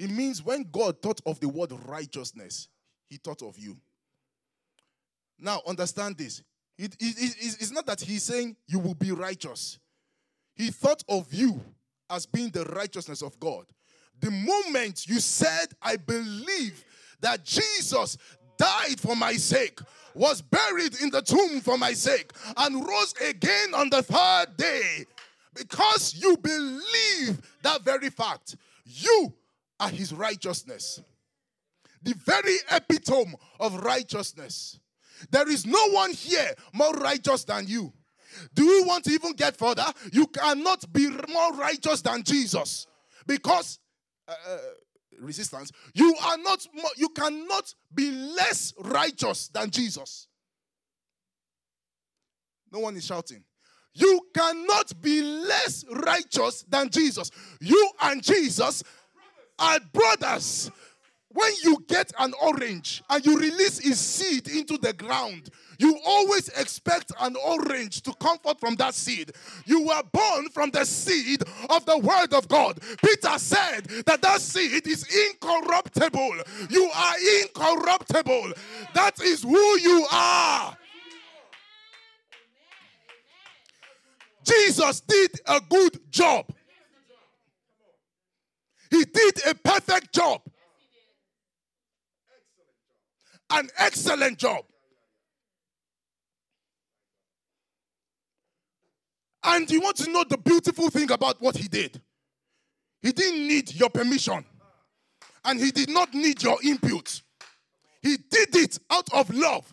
[0.00, 2.68] It means when God thought of the word righteousness,
[3.10, 3.76] He thought of you.
[5.38, 6.42] Now, understand this.
[6.78, 9.78] It, it, it, it's not that He's saying you will be righteous,
[10.54, 11.60] He thought of you
[12.08, 13.66] as being the righteousness of God.
[14.20, 16.82] The moment you said, I believe
[17.20, 18.16] that Jesus
[18.56, 19.80] died for my sake,
[20.14, 25.04] was buried in the tomb for my sake, and rose again on the third day,
[25.54, 29.34] because you believe that very fact, you
[29.80, 31.02] are his righteousness.
[32.02, 34.78] The very epitome of righteousness.
[35.30, 37.92] There is no one here more righteous than you.
[38.54, 39.84] Do you want to even get further?
[40.12, 42.86] You cannot be more righteous than Jesus
[43.26, 43.78] because
[44.28, 44.58] uh, uh,
[45.20, 46.66] resistance, you are not,
[46.96, 50.28] you cannot be less righteous than Jesus.
[52.72, 53.42] No one is shouting.
[53.92, 57.30] You cannot be less righteous than Jesus.
[57.60, 58.84] You and Jesus
[59.60, 60.70] are brothers.
[61.32, 66.48] when you get an orange and you release its seed into the ground, you always
[66.48, 69.32] expect an orange to come forth from that seed.
[69.64, 72.80] You were born from the seed of the word of God.
[73.02, 76.34] Peter said that that seed is incorruptible.
[76.68, 78.52] You are incorruptible.
[78.94, 80.76] That is who you are.
[84.44, 86.46] Jesus did a good job.
[88.90, 90.42] He did a perfect job.
[93.50, 94.64] An excellent job.
[99.42, 102.00] And you want to know the beautiful thing about what he did?
[103.02, 104.44] He didn't need your permission,
[105.44, 107.22] and he did not need your input.
[108.02, 109.72] He did it out of love.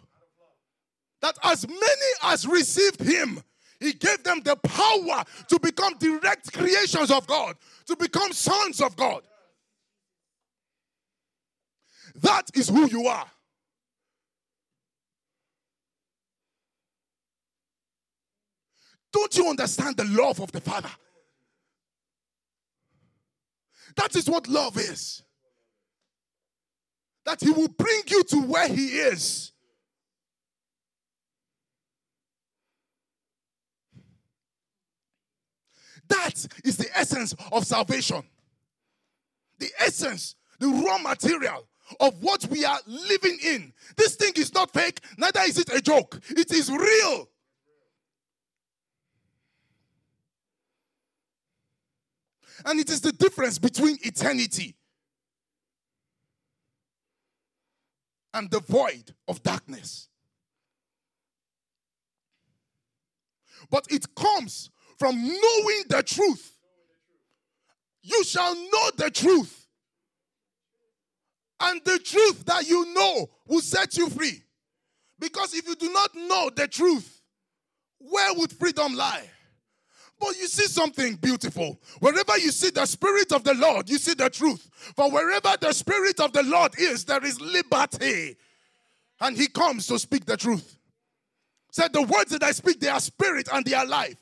[1.21, 3.41] That as many as received him,
[3.79, 8.95] he gave them the power to become direct creations of God, to become sons of
[8.95, 9.21] God.
[12.15, 13.29] That is who you are.
[19.13, 20.89] Don't you understand the love of the Father?
[23.95, 25.23] That is what love is.
[27.25, 29.51] That He will bring you to where He is.
[36.09, 38.23] That is the essence of salvation.
[39.59, 41.67] The essence, the raw material
[41.99, 43.73] of what we are living in.
[43.95, 46.19] This thing is not fake, neither is it a joke.
[46.29, 47.29] It is real.
[52.65, 54.75] And it is the difference between eternity
[58.33, 60.09] and the void of darkness.
[63.69, 66.53] But it comes from knowing the truth.
[68.01, 69.65] You shall know the truth.
[71.59, 74.43] And the truth that you know will set you free.
[75.19, 77.21] Because if you do not know the truth,
[77.99, 79.27] where would freedom lie?
[80.19, 81.79] But you see something beautiful.
[81.99, 84.67] Wherever you see the Spirit of the Lord, you see the truth.
[84.95, 88.35] For wherever the Spirit of the Lord is, there is liberty.
[89.19, 90.77] And He comes to speak the truth.
[91.71, 94.17] Said, The words that I speak, they are spirit and they are life.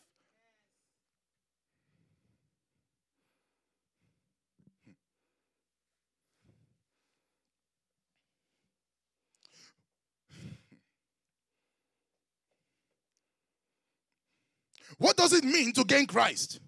[14.97, 16.60] What does it mean to gain Christ?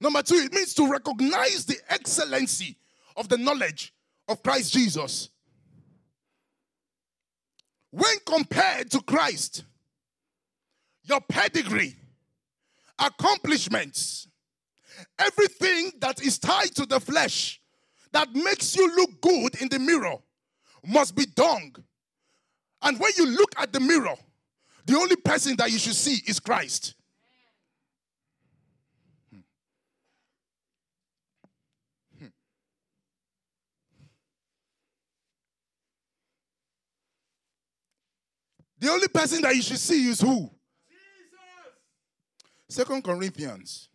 [0.00, 2.76] Number two, it means to recognize the excellency
[3.16, 3.94] of the knowledge
[4.28, 5.30] of Christ Jesus.
[7.90, 9.64] When compared to Christ,
[11.04, 11.96] your pedigree,
[12.98, 14.28] accomplishments,
[15.18, 17.60] everything that is tied to the flesh
[18.12, 20.16] that makes you look good in the mirror
[20.84, 21.74] must be dung.
[22.82, 24.14] And when you look at the mirror,
[24.84, 26.94] the only person that you should see is Christ.
[38.78, 40.50] The only person that you should see is who?
[40.88, 41.00] Jesus.
[42.68, 43.88] Second Corinthians.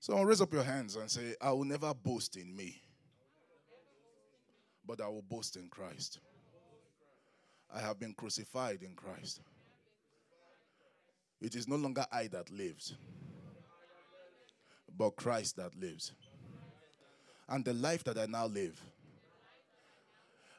[0.00, 2.80] So raise up your hands and say, I will never boast in me,
[4.86, 6.20] but I will boast in Christ.
[7.74, 9.42] I have been crucified in Christ.
[11.42, 12.94] It is no longer I that lives
[14.98, 16.12] but Christ that lives.
[17.48, 18.78] And the life that I now live,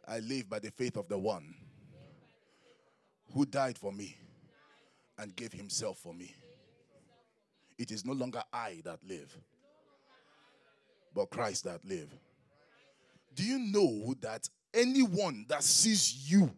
[0.08, 1.54] I live by the faith of the one
[3.34, 4.16] who died for me
[5.20, 6.34] and gave himself for me.
[7.78, 9.38] It is no longer I that live,
[11.14, 12.10] but Christ that live.
[13.36, 16.52] Do you know that anyone that sees you,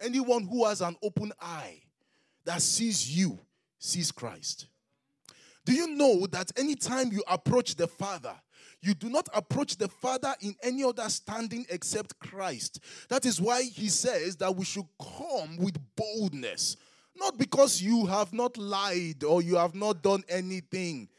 [0.00, 1.82] anyone who has an open eye
[2.44, 3.38] that sees you,
[3.78, 4.68] sees Christ?
[5.68, 8.32] Do you know that anytime you approach the Father,
[8.80, 12.80] you do not approach the Father in any other standing except Christ?
[13.10, 16.78] That is why he says that we should come with boldness.
[17.14, 21.10] Not because you have not lied or you have not done anything,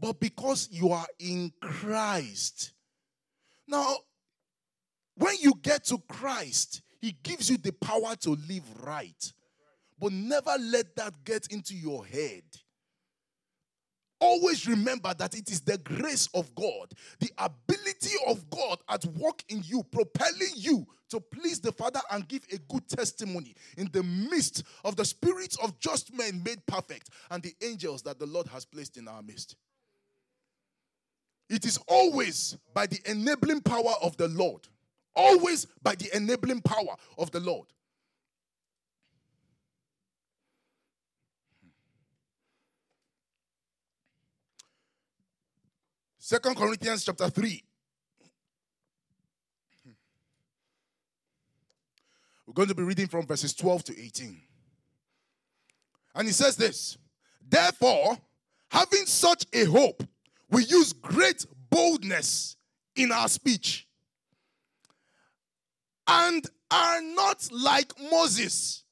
[0.00, 2.72] but because you are in Christ.
[3.68, 3.94] Now,
[5.14, 9.32] when you get to Christ, He gives you the power to live right.
[9.96, 12.42] But never let that get into your head
[14.22, 19.42] always remember that it is the grace of God, the ability of God at work
[19.48, 24.02] in you, propelling you to please the Father and give a good testimony in the
[24.02, 28.46] midst of the spirits of just men made perfect and the angels that the Lord
[28.46, 29.56] has placed in our midst.
[31.50, 34.68] It is always by the enabling power of the Lord.
[35.14, 37.66] Always by the enabling power of the Lord.
[46.24, 47.64] Second Corinthians chapter 3.
[52.46, 54.40] We're going to be reading from verses 12 to 18.
[56.14, 56.96] And he says this
[57.48, 58.16] Therefore,
[58.70, 60.04] having such a hope,
[60.48, 62.56] we use great boldness
[62.94, 63.88] in our speech
[66.06, 68.84] and are not like Moses,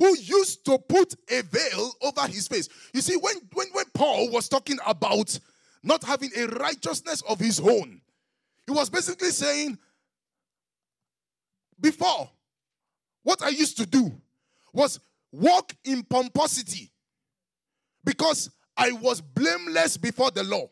[0.00, 2.68] who used to put a veil over his face.
[2.92, 5.38] You see, when, when, when Paul was talking about
[5.86, 8.00] not having a righteousness of his own,
[8.66, 9.78] he was basically saying,
[11.80, 12.28] Before,
[13.22, 14.12] what I used to do
[14.72, 15.00] was
[15.32, 16.90] walk in pomposity
[18.04, 20.68] because I was blameless before the law.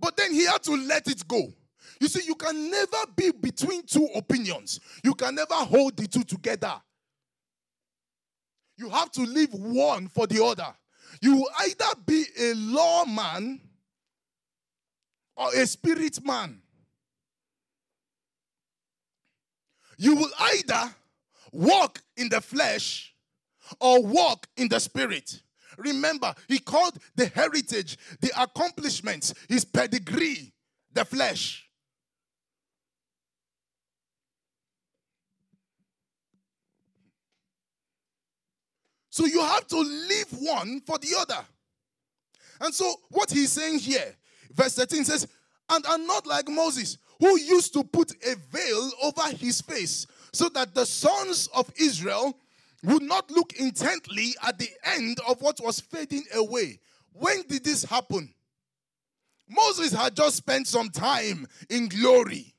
[0.00, 1.52] But then he had to let it go.
[2.00, 6.24] You see, you can never be between two opinions, you can never hold the two
[6.24, 6.74] together.
[8.76, 10.74] You have to leave one for the other.
[11.22, 13.60] You will either be a lawman
[15.36, 16.60] or a spirit man.
[19.96, 20.92] You will either
[21.52, 23.14] walk in the flesh
[23.78, 25.42] or walk in the spirit.
[25.78, 30.52] Remember, he called the heritage, the accomplishments, his pedigree,
[30.92, 31.61] the flesh.
[39.12, 41.44] So you have to leave one for the other.
[42.62, 44.16] And so what he's saying here,
[44.54, 45.28] verse 13 says,
[45.68, 50.48] and are not like Moses, who used to put a veil over his face, so
[50.48, 52.38] that the sons of Israel
[52.84, 56.80] would not look intently at the end of what was fading away.
[57.12, 58.32] When did this happen?
[59.46, 62.54] Moses had just spent some time in glory.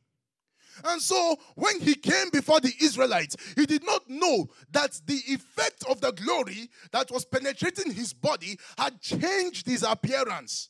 [0.84, 5.86] And so, when he came before the Israelites, he did not know that the effect
[5.90, 10.70] of the glory that was penetrating his body had changed his appearance.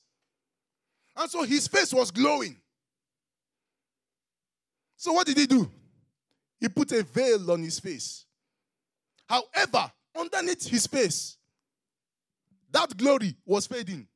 [1.15, 2.57] And so, his face was glowing.
[4.97, 5.69] So, what did he do?
[6.59, 8.25] He put a veil on his face.
[9.27, 11.37] However, underneath his face,
[12.71, 14.07] that glory was fading.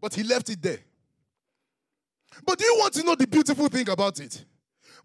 [0.00, 0.78] But he left it there.
[2.46, 4.44] But do you want to know the beautiful thing about it?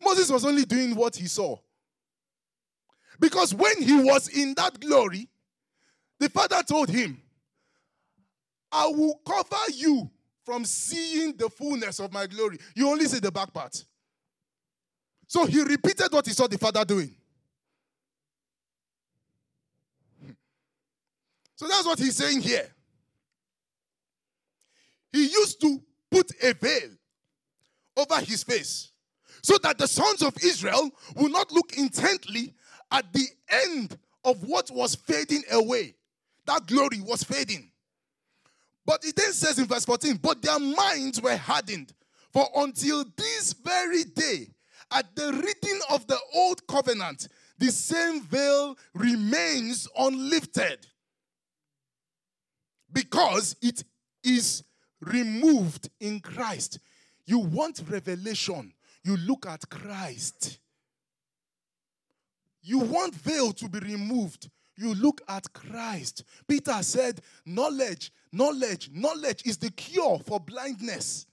[0.06, 1.58] Moses was only doing what he saw.
[3.20, 5.28] Because when he was in that glory,
[6.20, 7.20] the father told him,
[8.72, 10.10] I will cover you
[10.44, 12.60] from seeing the fullness of my glory.
[12.76, 13.84] You only see the back part.
[15.28, 17.14] So he repeated what he saw the father doing.
[21.58, 22.68] So that's what he's saying here.
[25.14, 25.82] He used to
[26.12, 26.90] put a veil
[27.96, 28.92] over his face
[29.46, 32.52] so that the sons of Israel will not look intently
[32.92, 33.28] at the
[33.68, 35.94] end of what was fading away.
[36.48, 37.70] That glory was fading.
[38.88, 41.94] But it then says in verse 14, but their minds were hardened.
[42.34, 44.48] For until this very day,
[44.92, 47.28] at the reading of the old covenant,
[47.60, 50.88] the same veil remains unlifted
[52.92, 53.84] because it
[54.24, 54.64] is
[55.02, 56.80] removed in Christ.
[57.28, 58.74] You want revelation,
[59.06, 60.58] you look at Christ.
[62.64, 66.24] You want veil to be removed, you look at Christ.
[66.48, 71.28] Peter said, Knowledge, knowledge, knowledge is the cure for blindness.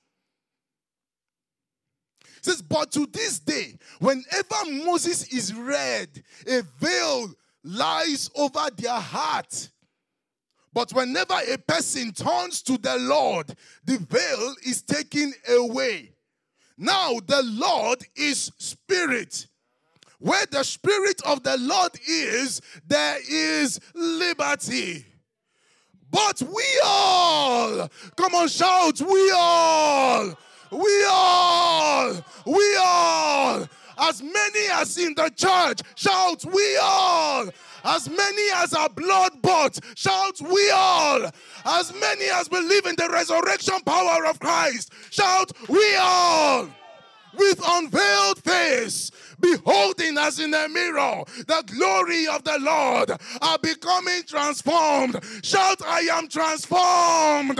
[2.36, 7.32] It says, but to this day, whenever Moses is read, a veil
[7.64, 9.70] lies over their heart.
[10.72, 13.54] But whenever a person turns to the Lord,
[13.84, 16.11] the veil is taken away.
[16.82, 19.46] Now, the Lord is spirit.
[20.18, 25.06] Where the spirit of the Lord is, there is liberty.
[26.10, 30.36] But we all, come on, shout, we all,
[30.72, 33.68] we all, we all,
[33.98, 37.48] as many as in the church, shout, we all
[37.84, 41.28] as many as are blood bought, shout, we all.
[41.64, 46.68] As many as believe in the resurrection power of Christ, shout, we all.
[47.34, 54.22] With unveiled face, beholding as in a mirror the glory of the Lord, are becoming
[54.26, 55.18] transformed.
[55.42, 57.56] Shout, I am transformed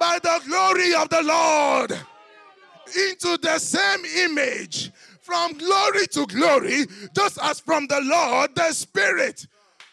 [0.00, 1.92] by the glory of the Lord
[2.96, 4.90] into the same image
[5.24, 6.84] from glory to glory,
[7.16, 9.46] just as from the Lord the Spirit.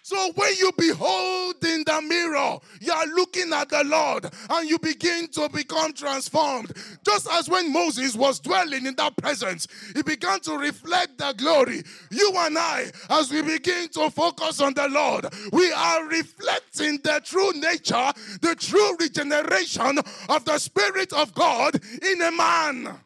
[0.03, 4.77] So when you behold in the mirror, you are looking at the Lord and you
[4.79, 6.73] begin to become transformed.
[7.05, 11.83] Just as when Moses was dwelling in that presence, he began to reflect the glory.
[12.09, 17.21] You and I, as we begin to focus on the Lord, we are reflecting the
[17.23, 18.11] true nature,
[18.41, 22.99] the true regeneration of the Spirit of God in a man.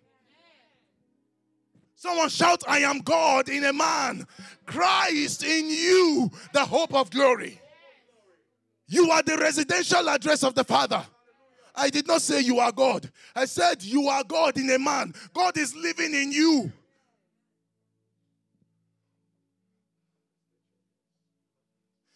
[2.06, 4.28] Someone shout, I am God in a man.
[4.68, 7.60] Christ in you, the hope of glory.
[8.88, 11.04] You are the residential address of the Father.
[11.74, 13.12] I did not say you are God.
[13.36, 15.16] I said you are God in a man.
[15.34, 16.72] God is living in you.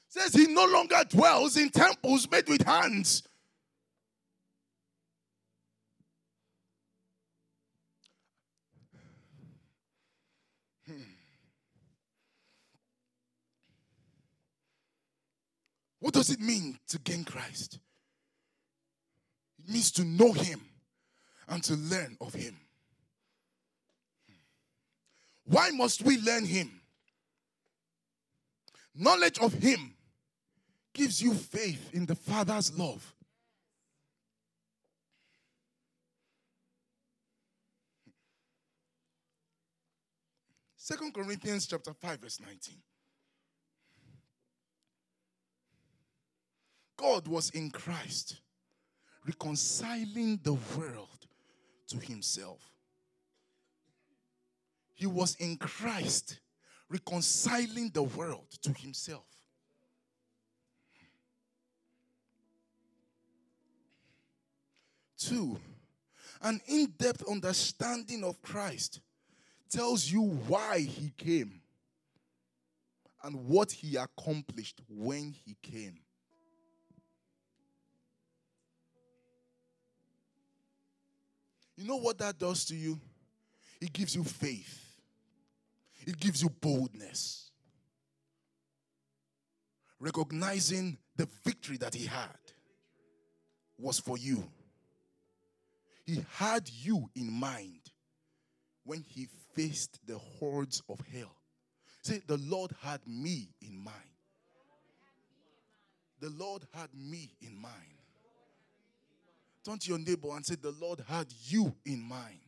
[0.10, 3.24] Says he no longer dwells in temples made with hands.
[16.00, 17.80] What does it mean to gain Christ?
[19.60, 20.62] It means to know Him
[21.48, 22.58] and to learn of Him.
[25.46, 26.82] Why must we learn Him?
[28.96, 29.94] Knowledge of Him
[30.94, 33.14] gives you faith in the Father's love.
[40.76, 42.76] Second Corinthians chapter 5 verse 19.
[47.00, 48.42] God was in Christ,
[49.26, 51.28] reconciling the world
[51.88, 52.60] to himself.
[54.96, 56.42] He was in Christ,
[56.90, 59.24] reconciling the world to himself.
[65.18, 65.58] Two,
[66.42, 69.00] an in depth understanding of Christ
[69.70, 71.62] tells you why he came
[73.24, 76.00] and what he accomplished when he came.
[81.80, 83.00] You know what that does to you?
[83.80, 85.00] It gives you faith,
[86.06, 87.52] it gives you boldness.
[89.98, 92.38] Recognizing the victory that he had
[93.78, 94.44] was for you.
[96.06, 97.82] He had you in mind
[98.84, 101.36] when he faced the hordes of hell.
[102.02, 103.96] See, the Lord had me in mind.
[106.20, 107.99] The Lord had me in mind.
[109.70, 112.40] Turn to your neighbor and say, The Lord had you in mind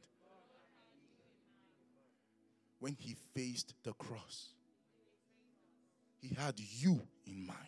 [2.80, 4.56] when he faced the cross.
[6.20, 7.60] He had you in mind.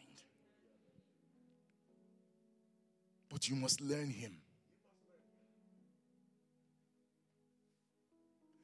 [3.30, 4.38] But you must learn him.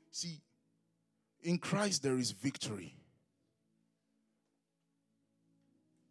[0.10, 0.42] See,
[1.44, 2.96] in Christ there is victory.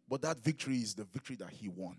[0.07, 1.97] But that victory is the victory that he won.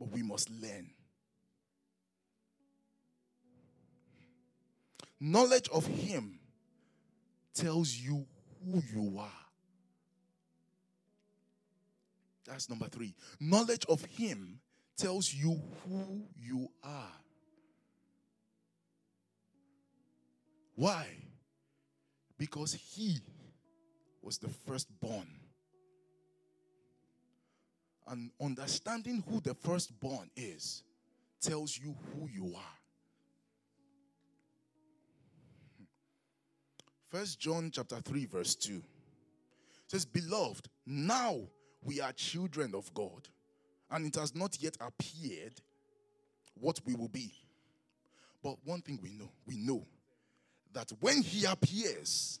[0.00, 0.88] But we must learn.
[5.20, 6.40] Knowledge of Him
[7.54, 8.24] tells you
[8.64, 9.28] who you are.
[12.46, 13.14] That's number three.
[13.38, 14.60] Knowledge of Him
[14.96, 17.12] tells you who you are.
[20.74, 21.06] Why?
[22.38, 23.18] Because He
[24.22, 25.39] was the firstborn
[28.10, 30.82] and understanding who the firstborn is
[31.40, 32.78] tells you who you are.
[37.08, 38.82] First John chapter 3 verse 2
[39.88, 41.40] says beloved now
[41.82, 43.28] we are children of God
[43.90, 45.54] and it has not yet appeared
[46.54, 47.32] what we will be
[48.44, 49.84] but one thing we know we know
[50.72, 52.38] that when he appears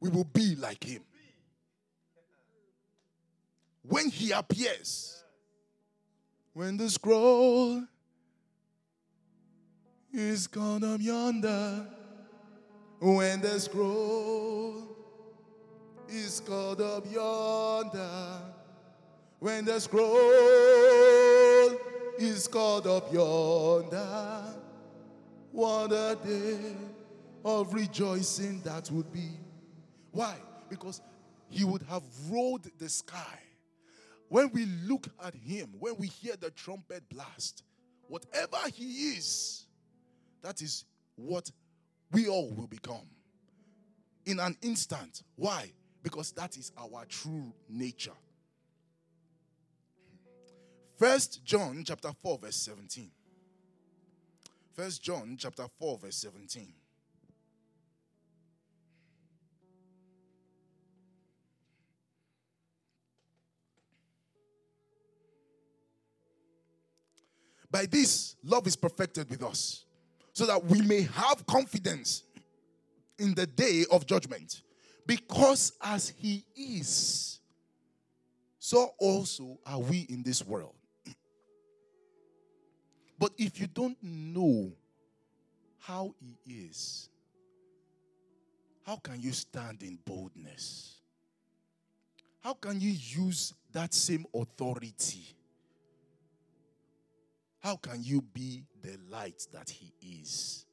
[0.00, 1.02] we will be like him
[3.88, 5.24] when he appears.
[6.52, 7.82] When the scroll
[10.12, 11.86] is gone up yonder,
[12.98, 14.96] when the scroll
[16.08, 18.42] is called up yonder,
[19.38, 20.10] when the scroll
[22.18, 24.42] is called up yonder,
[25.52, 26.76] what a day
[27.44, 29.30] of rejoicing that would be.
[30.10, 30.34] Why?
[30.68, 31.00] Because
[31.48, 33.38] he would have rolled the sky
[34.28, 37.62] when we look at him, when we hear the trumpet blast,
[38.08, 39.66] whatever he is,
[40.42, 40.84] that is
[41.16, 41.50] what
[42.12, 43.08] we all will become
[44.26, 45.22] in an instant.
[45.36, 45.72] Why?
[46.02, 48.12] Because that is our true nature.
[50.96, 53.10] First John chapter 4 verse 17.
[54.78, 56.72] First John chapter 4, verse 17.
[67.70, 69.84] By this, love is perfected with us,
[70.32, 72.22] so that we may have confidence
[73.18, 74.62] in the day of judgment.
[75.06, 77.40] Because as He is,
[78.58, 80.74] so also are we in this world.
[83.18, 84.72] But if you don't know
[85.78, 86.36] how He
[86.68, 87.08] is,
[88.86, 91.00] how can you stand in boldness?
[92.40, 95.34] How can you use that same authority?
[97.60, 99.92] How can you be the light that He
[100.22, 100.64] is?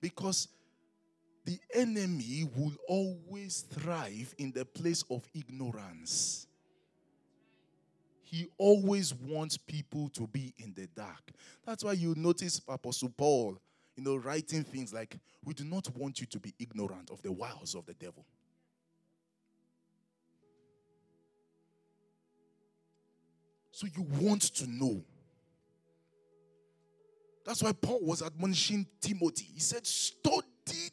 [0.00, 0.48] Because
[1.44, 6.46] the enemy will always thrive in the place of ignorance.
[8.22, 11.32] He always wants people to be in the dark.
[11.66, 13.58] That's why you notice Apostle Paul,
[13.96, 17.32] you know, writing things like, We do not want you to be ignorant of the
[17.32, 18.26] wiles of the devil.
[23.78, 25.04] So you want to know.
[27.46, 29.46] That's why Paul was admonishing Timothy.
[29.54, 30.42] He said, Study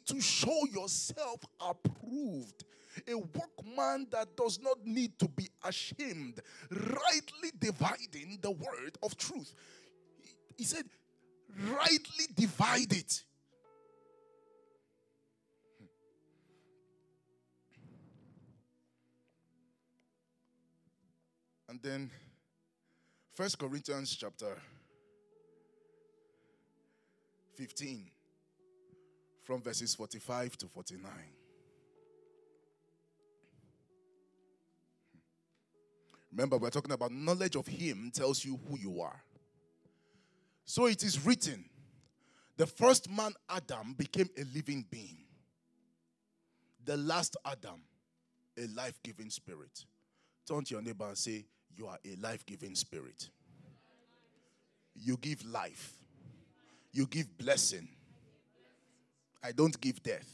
[0.06, 2.62] to show yourself approved,
[3.08, 9.52] a workman that does not need to be ashamed, rightly dividing the word of truth.
[10.56, 10.84] He said,
[11.68, 13.24] rightly divide it.
[21.68, 22.12] And then
[23.36, 24.56] First Corinthians chapter
[27.56, 28.06] 15
[29.42, 31.10] from verses 45 to 49.
[36.32, 39.22] Remember, we're talking about knowledge of Him tells you who you are.
[40.64, 41.66] So it is written
[42.56, 45.26] the first man, Adam, became a living being.
[46.86, 47.82] The last Adam,
[48.56, 49.84] a life giving spirit.
[50.48, 51.44] Turn to your neighbor and say,
[51.76, 53.28] You are a life giving spirit.
[54.94, 55.92] You give life,
[56.92, 57.88] you give blessing.
[59.44, 60.28] I don't give death,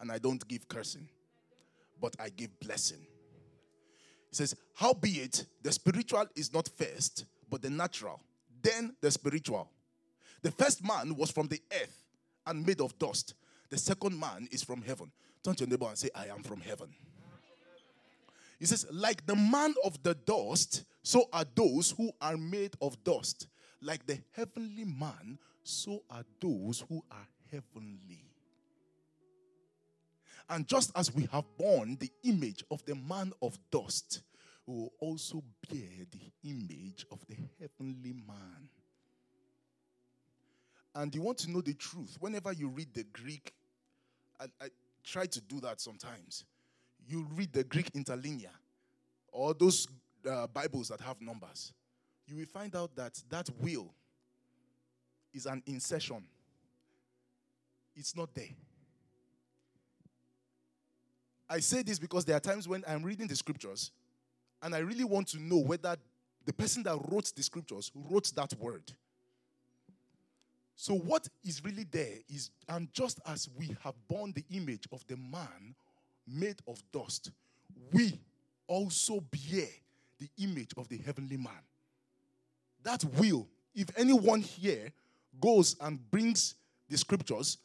[0.00, 1.08] and I don't give cursing,
[2.00, 2.98] but I give blessing.
[4.28, 8.20] He says, Howbeit, the spiritual is not first, but the natural,
[8.62, 9.70] then the spiritual.
[10.42, 12.04] The first man was from the earth
[12.46, 13.34] and made of dust.
[13.70, 15.10] The second man is from heaven.
[15.42, 16.94] Turn to your neighbor and say, I am from heaven.
[18.58, 23.02] He says, like the man of the dust, so are those who are made of
[23.04, 23.46] dust.
[23.80, 28.24] Like the heavenly man, so are those who are heavenly.
[30.50, 34.22] And just as we have borne the image of the man of dust,
[34.66, 38.68] we will also bear the image of the heavenly man.
[40.94, 42.16] And you want to know the truth.
[42.18, 43.52] Whenever you read the Greek,
[44.40, 44.68] I, I
[45.04, 46.44] try to do that sometimes.
[47.08, 48.50] You read the Greek interlinear
[49.32, 49.88] or those
[50.28, 51.72] uh, Bibles that have numbers.
[52.26, 53.92] You will find out that that will
[55.32, 56.22] is an insertion
[57.98, 58.54] it's not there.
[61.50, 63.90] I say this because there are times when I'm reading the scriptures
[64.62, 65.96] and I really want to know whether
[66.44, 68.92] the person that wrote the scriptures wrote that word.
[70.76, 75.04] So, what is really there is, and just as we have borne the image of
[75.08, 75.74] the man
[76.28, 77.30] made of dust,
[77.92, 78.18] we
[78.66, 79.68] also bear
[80.18, 81.62] the image of the heavenly man.
[82.82, 84.92] That will, if anyone here
[85.40, 86.54] goes and brings
[86.88, 87.58] the scriptures,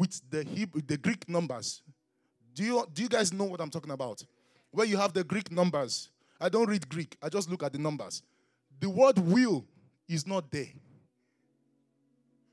[0.00, 1.82] with the Hebrew, the Greek numbers.
[2.54, 4.24] Do you, do you guys know what I'm talking about?
[4.70, 6.08] Where you have the Greek numbers.
[6.40, 8.22] I don't read Greek, I just look at the numbers.
[8.80, 9.66] The word will
[10.08, 10.68] is not there.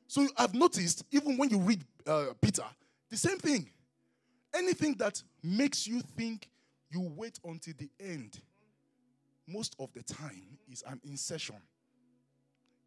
[0.07, 2.65] So I've noticed, even when you read uh, Peter,
[3.09, 3.70] the same thing.
[4.53, 6.49] Anything that makes you think
[6.89, 8.39] you wait until the end,
[9.47, 11.57] most of the time is an insertion.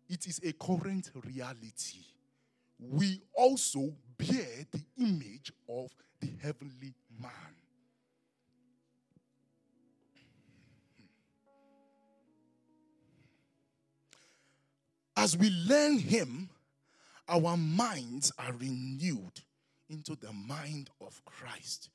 [0.08, 2.04] It is a current reality
[2.80, 5.90] we also bear the image of
[6.20, 7.30] the heavenly man.
[15.16, 16.48] As we learn him,
[17.28, 19.40] our minds are renewed
[19.91, 21.91] into the mind of Christ,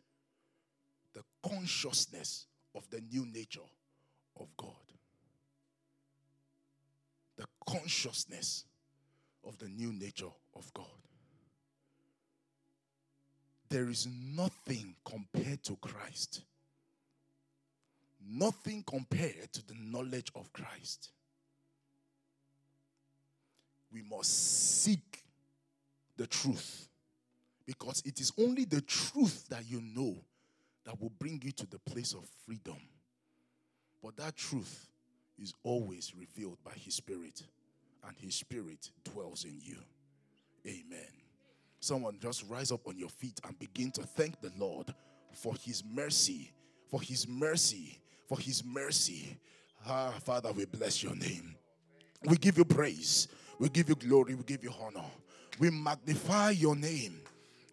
[1.13, 3.59] the consciousness of the new nature
[4.39, 4.69] of God,
[7.37, 8.65] the consciousness
[9.47, 10.85] of the new nature of God.
[13.69, 16.41] There is nothing compared to Christ,
[18.27, 21.11] nothing compared to the knowledge of Christ.
[23.95, 25.23] we must seek
[26.17, 26.89] the truth
[27.65, 30.15] because it is only the truth that you know
[30.85, 32.77] that will bring you to the place of freedom.
[34.03, 34.87] But that truth
[35.39, 37.41] is always revealed by His Spirit,
[38.07, 39.77] and His Spirit dwells in you.
[40.67, 41.07] Amen.
[41.79, 44.93] Someone just rise up on your feet and begin to thank the Lord
[45.33, 46.51] for His mercy,
[46.89, 49.37] for His mercy, for His mercy.
[49.87, 51.55] Ah, Father, we bless your name.
[52.23, 53.27] We give you praise.
[53.59, 54.35] We give you glory.
[54.35, 55.05] We give you honor.
[55.59, 57.21] We magnify your name.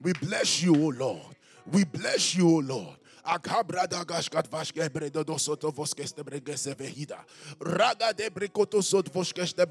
[0.02, 1.36] We bless you, O Lord.
[1.70, 2.96] We bless you, O Lord.
[3.24, 7.18] Akabrada gashkat vashke bredo do soto voskeste bregese vehida.
[7.60, 9.64] Raga de brekoto sot voskeste